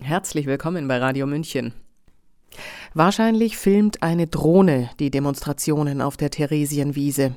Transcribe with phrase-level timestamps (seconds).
[0.00, 1.74] Herzlich willkommen bei Radio München.
[2.94, 7.34] Wahrscheinlich filmt eine Drohne die Demonstrationen auf der Theresienwiese.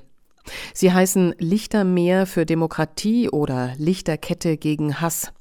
[0.74, 5.34] Sie heißen Lichtermeer für Demokratie oder Lichterkette gegen Hass.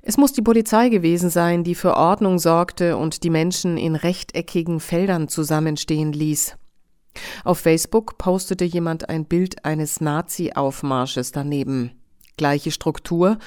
[0.00, 4.78] Es muss die Polizei gewesen sein, die für Ordnung sorgte und die Menschen in rechteckigen
[4.78, 6.56] Feldern zusammenstehen ließ.
[7.44, 11.90] Auf Facebook postete jemand ein Bild eines Nazi-Aufmarsches daneben.
[12.36, 13.38] Gleiche Struktur,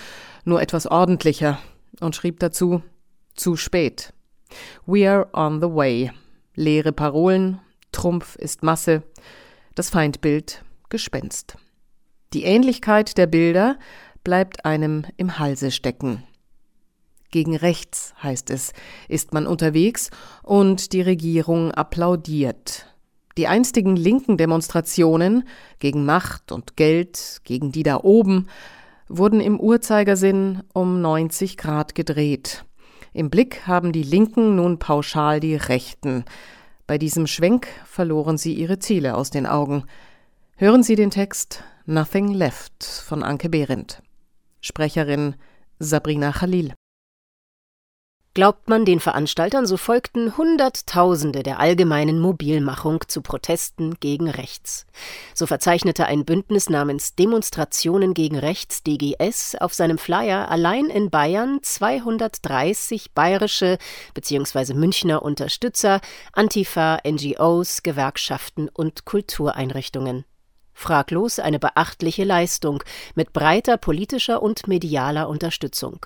[0.44, 1.58] nur etwas ordentlicher,
[2.00, 2.82] und schrieb dazu
[3.36, 4.14] Zu spät.
[4.86, 6.12] We are on the way.
[6.56, 7.60] Leere Parolen,
[7.92, 9.04] Trumpf ist Masse,
[9.76, 11.58] das Feindbild Gespenst.
[12.34, 13.78] Die Ähnlichkeit der Bilder
[14.24, 16.24] bleibt einem im Halse stecken.
[17.32, 18.72] Gegen rechts, heißt es,
[19.10, 20.10] ist man unterwegs
[20.44, 22.88] und die Regierung applaudiert.
[23.38, 25.46] Die einstigen linken Demonstrationen
[25.80, 28.48] gegen Macht und Geld, gegen die da oben,
[29.08, 32.66] wurden im Uhrzeigersinn um 90 Grad gedreht.
[33.14, 36.26] Im Blick haben die Linken nun pauschal die Rechten.
[36.88, 39.86] Bei diesem Schwenk verloren sie ihre Ziele aus den Augen.
[40.58, 44.02] Hören Sie den Text Nothing Left von Anke Behrendt.
[44.62, 45.36] Sprecherin
[45.80, 46.74] Sabrina Khalil.
[48.36, 54.86] Glaubt man den Veranstaltern, so folgten Hunderttausende der allgemeinen Mobilmachung zu Protesten gegen Rechts.
[55.34, 61.60] So verzeichnete ein Bündnis namens Demonstrationen gegen Rechts DGS auf seinem Flyer allein in Bayern
[61.62, 63.78] 230 bayerische
[64.14, 64.74] bzw.
[64.74, 66.02] Münchner Unterstützer,
[66.34, 70.26] Antifa, NGOs, Gewerkschaften und Kultureinrichtungen.
[70.74, 72.84] Fraglos eine beachtliche Leistung
[73.16, 76.06] mit breiter politischer und medialer Unterstützung.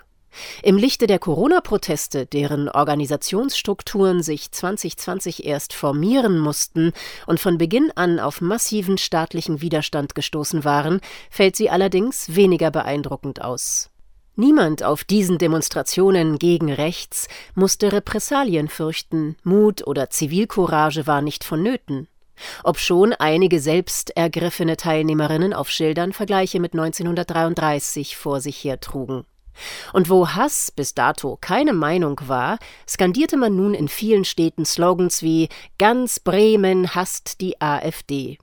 [0.63, 6.93] Im Lichte der Corona-Proteste, deren Organisationsstrukturen sich 2020 erst formieren mussten
[7.27, 13.41] und von Beginn an auf massiven staatlichen Widerstand gestoßen waren, fällt sie allerdings weniger beeindruckend
[13.41, 13.89] aus.
[14.35, 22.07] Niemand auf diesen Demonstrationen gegen rechts musste Repressalien fürchten, Mut oder Zivilcourage war nicht vonnöten
[22.63, 29.25] obschon einige selbst ergriffene Teilnehmerinnen auf Schildern Vergleiche mit 1933 vor sich hertrugen.
[29.93, 35.21] Und wo Hass bis dato keine Meinung war, skandierte man nun in vielen Städten Slogans
[35.21, 38.37] wie Ganz Bremen hasst die AfD.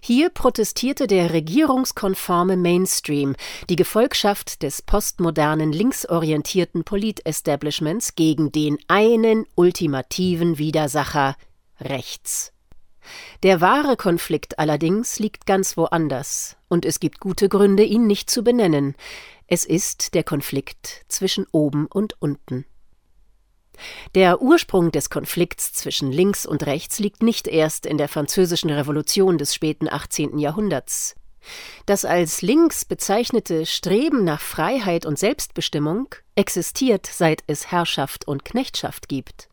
[0.00, 3.36] Hier protestierte der regierungskonforme Mainstream,
[3.68, 11.36] die Gefolgschaft des postmodernen linksorientierten Politestablishments gegen den einen ultimativen Widersacher
[11.80, 12.52] rechts.
[13.42, 18.42] Der wahre Konflikt allerdings liegt ganz woanders, und es gibt gute Gründe, ihn nicht zu
[18.42, 18.94] benennen.
[19.50, 22.66] Es ist der Konflikt zwischen oben und unten.
[24.14, 29.38] Der Ursprung des Konflikts zwischen links und rechts liegt nicht erst in der französischen Revolution
[29.38, 30.38] des späten 18.
[30.38, 31.14] Jahrhunderts.
[31.86, 39.08] Das als links bezeichnete Streben nach Freiheit und Selbstbestimmung existiert, seit es Herrschaft und Knechtschaft
[39.08, 39.48] gibt.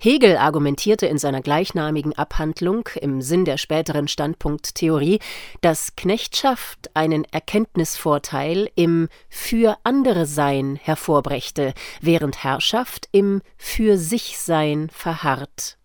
[0.00, 5.20] Hegel argumentierte in seiner gleichnamigen Abhandlung im Sinn der späteren Standpunkttheorie,
[5.60, 14.88] dass Knechtschaft einen Erkenntnisvorteil im Für andere Sein hervorbrächte, während Herrschaft im Für sich Sein
[14.90, 15.78] verharrt.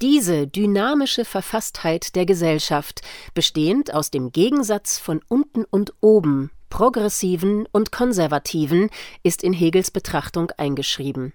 [0.00, 3.02] Diese dynamische Verfasstheit der Gesellschaft,
[3.34, 8.90] bestehend aus dem Gegensatz von unten und oben, Progressiven und Konservativen,
[9.22, 11.32] ist in Hegels Betrachtung eingeschrieben.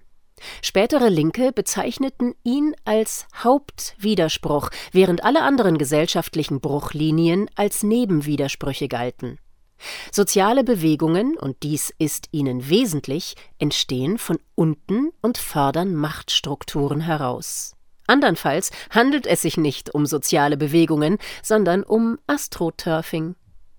[0.62, 9.38] Spätere Linke bezeichneten ihn als Hauptwiderspruch, während alle anderen gesellschaftlichen Bruchlinien als Nebenwidersprüche galten.
[10.10, 17.74] Soziale Bewegungen, und dies ist ihnen wesentlich, entstehen von unten und fördern Machtstrukturen heraus.
[18.06, 23.36] Andernfalls handelt es sich nicht um soziale Bewegungen, sondern um Astroturfing.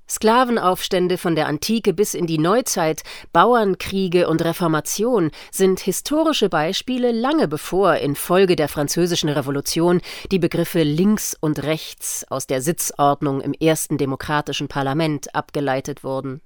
[0.09, 7.47] Sklavenaufstände von der Antike bis in die Neuzeit, Bauernkriege und Reformation sind historische Beispiele lange
[7.47, 13.97] bevor infolge der Französischen Revolution die Begriffe links und rechts aus der Sitzordnung im ersten
[13.97, 16.41] demokratischen Parlament abgeleitet wurden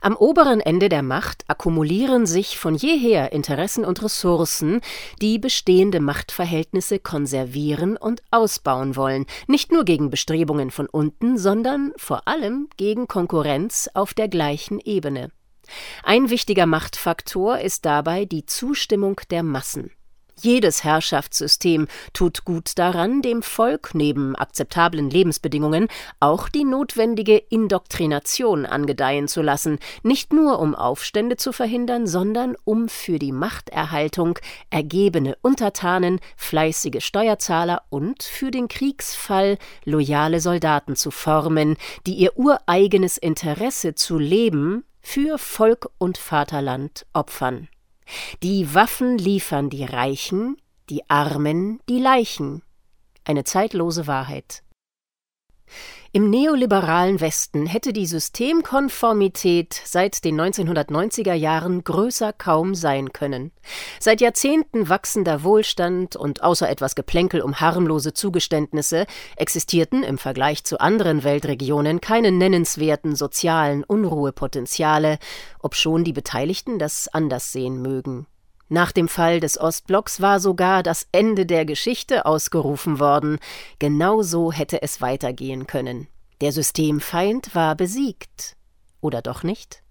[0.00, 4.80] am oberen Ende der Macht akkumulieren sich von jeher Interessen und Ressourcen,
[5.20, 12.26] die bestehende Machtverhältnisse konservieren und ausbauen wollen, nicht nur gegen Bestrebungen von unten, sondern vor
[12.26, 15.30] allem gegen Konkurrenz auf der gleichen Ebene.
[16.02, 19.90] Ein wichtiger Machtfaktor ist dabei die Zustimmung der Massen.
[20.40, 25.88] Jedes Herrschaftssystem tut gut daran, dem Volk neben akzeptablen Lebensbedingungen
[26.20, 32.88] auch die notwendige Indoktrination angedeihen zu lassen, nicht nur um Aufstände zu verhindern, sondern um
[32.88, 34.38] für die Machterhaltung
[34.70, 41.76] ergebene Untertanen, fleißige Steuerzahler und für den Kriegsfall loyale Soldaten zu formen,
[42.06, 47.68] die ihr ureigenes Interesse zu leben für Volk und Vaterland opfern.
[48.42, 50.56] Die Waffen liefern die Reichen,
[50.88, 52.62] die Armen die Leichen.
[53.24, 54.62] Eine zeitlose Wahrheit.
[56.12, 63.52] Im neoliberalen Westen hätte die Systemkonformität seit den 1990er Jahren größer kaum sein können.
[64.00, 69.06] Seit Jahrzehnten wachsender Wohlstand und außer etwas Geplänkel um harmlose Zugeständnisse
[69.36, 75.18] existierten im Vergleich zu anderen Weltregionen keine nennenswerten sozialen Unruhepotenziale,
[75.60, 78.26] obschon die Beteiligten das anders sehen mögen.
[78.72, 83.40] Nach dem Fall des Ostblocks war sogar das Ende der Geschichte ausgerufen worden.
[83.80, 86.06] Genau so hätte es weitergehen können.
[86.40, 88.56] Der Systemfeind war besiegt.
[89.00, 89.82] Oder doch nicht?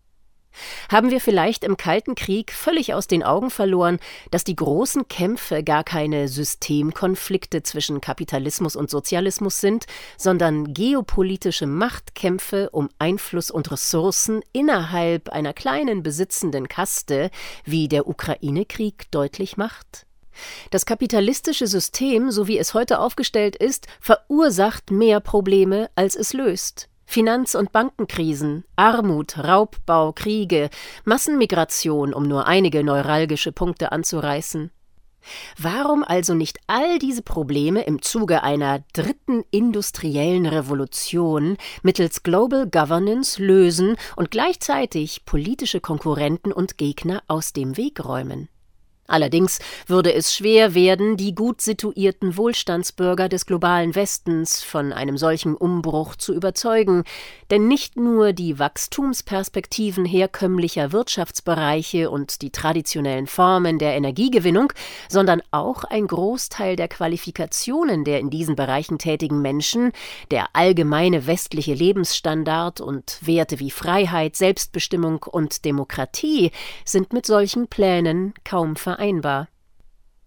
[0.89, 3.99] Haben wir vielleicht im Kalten Krieg völlig aus den Augen verloren,
[4.31, 9.85] dass die großen Kämpfe gar keine Systemkonflikte zwischen Kapitalismus und Sozialismus sind,
[10.17, 17.29] sondern geopolitische Machtkämpfe um Einfluss und Ressourcen innerhalb einer kleinen besitzenden Kaste,
[17.65, 20.07] wie der Ukraine-Krieg deutlich macht?
[20.71, 26.89] Das kapitalistische System, so wie es heute aufgestellt ist, verursacht mehr Probleme, als es löst.
[27.11, 30.69] Finanz- und Bankenkrisen, Armut, Raubbau, Kriege,
[31.05, 34.69] Massenmigration, um nur einige neuralgische Punkte anzureißen.
[35.57, 43.41] Warum also nicht all diese Probleme im Zuge einer dritten industriellen Revolution mittels Global Governance
[43.41, 48.49] lösen und gleichzeitig politische Konkurrenten und Gegner aus dem Weg räumen?
[49.09, 55.55] Allerdings würde es schwer werden, die gut situierten Wohlstandsbürger des globalen Westens von einem solchen
[55.55, 57.03] Umbruch zu überzeugen,
[57.49, 64.71] denn nicht nur die Wachstumsperspektiven herkömmlicher Wirtschaftsbereiche und die traditionellen Formen der Energiegewinnung,
[65.07, 69.91] sondern auch ein Großteil der Qualifikationen der in diesen Bereichen tätigen Menschen,
[70.29, 76.51] der allgemeine westliche Lebensstandard und Werte wie Freiheit, Selbstbestimmung und Demokratie
[76.85, 79.47] sind mit solchen Plänen kaum vereinbar vereinbar.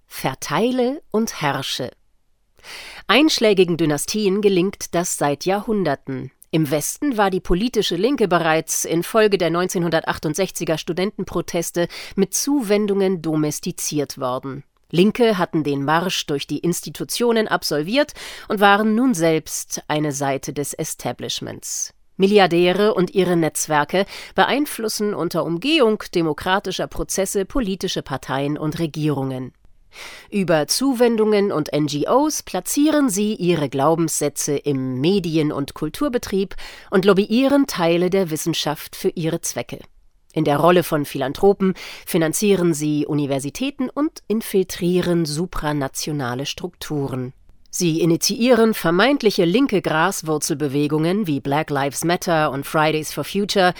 [0.07, 1.91] Verteile und herrsche.
[3.07, 6.31] Einschlägigen Dynastien gelingt das seit Jahrhunderten.
[6.51, 11.87] Im Westen war die politische Linke bereits infolge der 1968er Studentenproteste
[12.17, 14.65] mit Zuwendungen domestiziert worden.
[14.91, 18.13] Linke hatten den Marsch durch die Institutionen absolviert
[18.49, 21.93] und waren nun selbst eine Seite des Establishments.
[22.17, 29.53] Milliardäre und ihre Netzwerke beeinflussen unter Umgehung demokratischer Prozesse politische Parteien und Regierungen.
[30.31, 36.57] Über Zuwendungen und NGOs platzieren sie ihre Glaubenssätze im Medien- und Kulturbetrieb
[36.91, 39.81] und lobbyieren Teile der Wissenschaft für ihre Zwecke.
[40.35, 41.75] In der Rolle von Philanthropen
[42.07, 47.35] finanzieren sie Universitäten und infiltrieren supranationale Strukturen.
[47.75, 53.73] Sie initiieren vermeintliche linke Graswurzelbewegungen wie Black Lives Matter und Fridays for Future,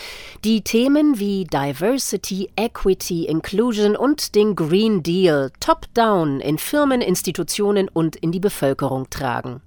[0.47, 8.17] die Themen wie Diversity, Equity, Inclusion und den Green Deal top-down in Firmen, Institutionen und
[8.17, 9.61] in die Bevölkerung tragen.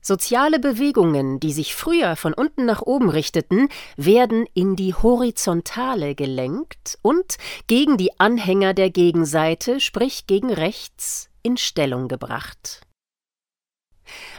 [0.00, 6.98] Soziale Bewegungen, die sich früher von unten nach oben richteten, werden in die Horizontale gelenkt
[7.02, 7.36] und
[7.68, 12.87] gegen die Anhänger der Gegenseite, sprich gegen rechts, in Stellung gebracht.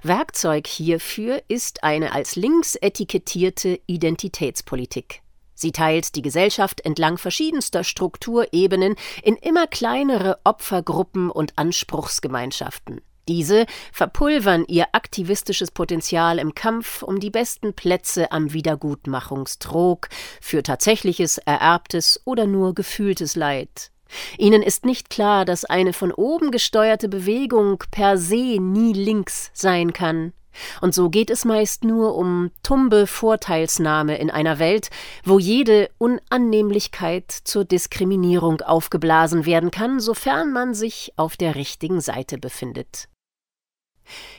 [0.03, 5.21] Werkzeug hierfür ist eine als links etikettierte Identitätspolitik.
[5.53, 13.01] Sie teilt die Gesellschaft entlang verschiedenster Strukturebenen in immer kleinere Opfergruppen und Anspruchsgemeinschaften.
[13.27, 20.09] Diese verpulvern ihr aktivistisches Potenzial im Kampf um die besten Plätze am Wiedergutmachungstrog
[20.41, 23.91] für tatsächliches, ererbtes oder nur gefühltes Leid.
[24.37, 29.93] Ihnen ist nicht klar, dass eine von oben gesteuerte Bewegung per se nie links sein
[29.93, 30.33] kann.
[30.81, 34.89] Und so geht es meist nur um tumbe Vorteilsnahme in einer Welt,
[35.23, 42.37] wo jede Unannehmlichkeit zur Diskriminierung aufgeblasen werden kann, sofern man sich auf der richtigen Seite
[42.37, 43.07] befindet.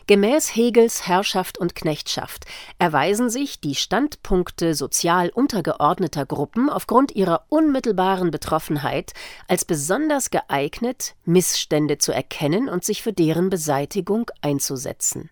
[0.07, 2.45] Gemäß Hegels Herrschaft und Knechtschaft
[2.79, 9.13] erweisen sich die Standpunkte sozial untergeordneter Gruppen aufgrund ihrer unmittelbaren Betroffenheit
[9.49, 15.31] als besonders geeignet, Missstände zu erkennen und sich für deren Beseitigung einzusetzen.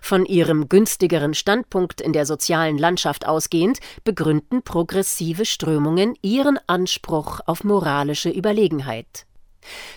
[0.00, 7.64] Von ihrem günstigeren Standpunkt in der sozialen Landschaft ausgehend begründen progressive Strömungen ihren Anspruch auf
[7.64, 9.26] moralische Überlegenheit.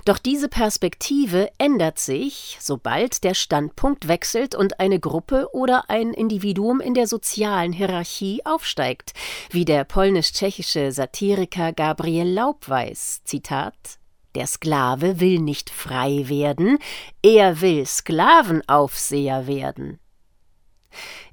[0.06, 6.80] Doch diese Perspektive ändert sich, sobald der Standpunkt wechselt und eine Gruppe oder ein Individuum
[6.80, 9.14] in der sozialen Hierarchie aufsteigt,
[9.50, 13.22] wie der polnisch-tschechische Satiriker Gabriel Laub weiß.
[13.24, 14.00] Zitat
[14.36, 16.78] Der Sklave will nicht frei werden,
[17.22, 20.00] er will Sklavenaufseher werden.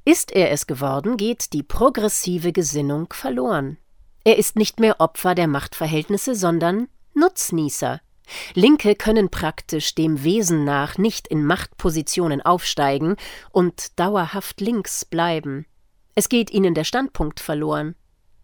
[0.04, 3.78] Ist er es geworden, geht die progressive Gesinnung verloren.
[4.24, 8.00] Er ist nicht mehr Opfer der Machtverhältnisse, sondern Nutznießer.
[8.54, 13.16] Linke können praktisch dem Wesen nach nicht in Machtpositionen aufsteigen
[13.50, 15.66] und dauerhaft links bleiben.
[16.14, 17.94] Es geht ihnen der Standpunkt verloren.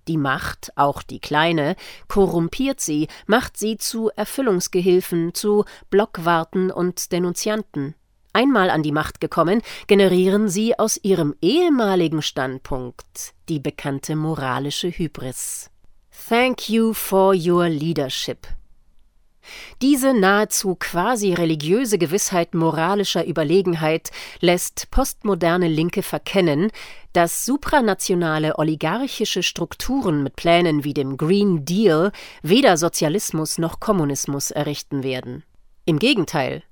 [0.09, 1.77] Die Macht, auch die kleine,
[2.09, 7.95] korrumpiert sie, macht sie zu Erfüllungsgehilfen, zu Blockwarten und Denunzianten.
[8.33, 15.71] Einmal an die Macht gekommen, generieren sie aus ihrem ehemaligen Standpunkt die bekannte moralische Hybris.
[16.29, 18.47] Thank you for your leadership,
[19.83, 26.71] diese nahezu quasi religiöse Gewissheit moralischer Überlegenheit lässt postmoderne Linke verkennen,
[27.13, 32.13] dass supranationale oligarchische Strukturen mit Plänen wie dem Green Deal
[32.43, 35.45] weder Sozialismus noch Kommunismus errichten werden.
[35.85, 36.63] Im Gegenteil,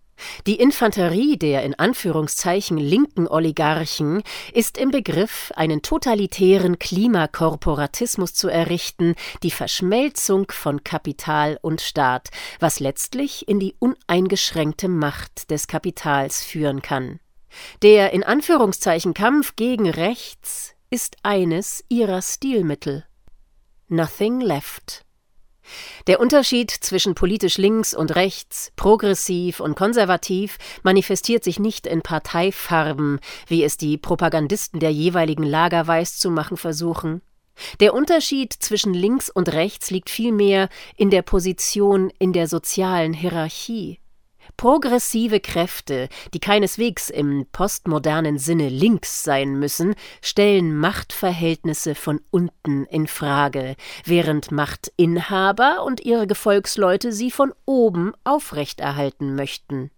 [0.46, 9.14] die Infanterie der in Anführungszeichen linken Oligarchen ist im Begriff, einen totalitären Klimakorporatismus zu errichten,
[9.42, 12.28] die Verschmelzung von Kapital und Staat,
[12.60, 17.20] was letztlich in die uneingeschränkte Macht des Kapitals führen kann.
[17.82, 23.04] Der in Anführungszeichen Kampf gegen rechts ist eines ihrer Stilmittel.
[23.88, 25.05] Nothing left.
[26.06, 33.20] Der Unterschied zwischen politisch links und rechts, progressiv und konservativ manifestiert sich nicht in Parteifarben,
[33.46, 37.22] wie es die Propagandisten der jeweiligen Lager weiszumachen versuchen.
[37.80, 43.98] Der Unterschied zwischen links und rechts liegt vielmehr in der Position in der sozialen Hierarchie.
[44.56, 53.06] Progressive Kräfte, die keineswegs im postmodernen Sinne links sein müssen, stellen Machtverhältnisse von unten in
[53.06, 59.90] Frage, während Machtinhaber und ihre Gefolgsleute sie von oben aufrechterhalten möchten.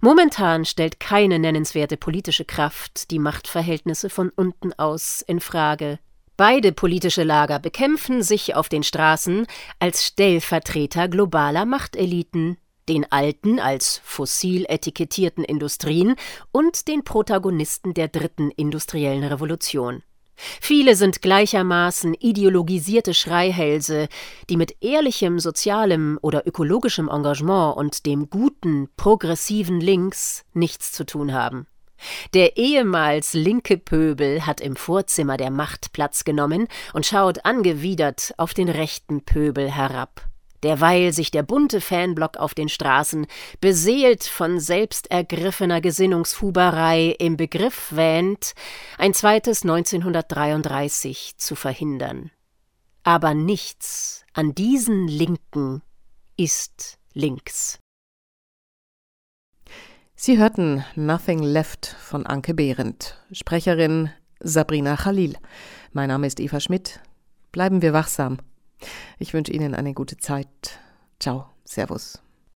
[0.00, 5.98] Momentan stellt keine nennenswerte politische Kraft die Machtverhältnisse von unten aus in Frage.
[6.36, 9.46] Beide politische Lager bekämpfen sich auf den Straßen
[9.78, 12.56] als Stellvertreter globaler Machteliten
[12.88, 16.14] den alten als fossil etikettierten Industrien
[16.52, 20.02] und den Protagonisten der dritten industriellen Revolution.
[20.36, 24.08] Viele sind gleichermaßen ideologisierte Schreihälse,
[24.50, 31.32] die mit ehrlichem sozialem oder ökologischem Engagement und dem guten, progressiven Links nichts zu tun
[31.32, 31.66] haben.
[32.34, 38.52] Der ehemals linke Pöbel hat im Vorzimmer der Macht Platz genommen und schaut angewidert auf
[38.52, 40.28] den rechten Pöbel herab
[40.64, 43.26] derweil sich der bunte Fanblock auf den Straßen,
[43.60, 48.54] beseelt von selbstergriffener Gesinnungshuberei, im Begriff wähnt,
[48.98, 52.30] ein zweites 1933 zu verhindern.
[53.04, 55.82] Aber nichts an diesen Linken
[56.36, 57.78] ist links.
[60.16, 65.36] Sie hörten Nothing Left von Anke Behrendt, Sprecherin Sabrina Khalil.
[65.92, 67.00] Mein Name ist Eva Schmidt.
[67.52, 68.38] Bleiben wir wachsam.
[69.18, 70.78] Ich wünsche Ihnen eine gute Zeit.
[71.20, 72.23] Ciao, Servus.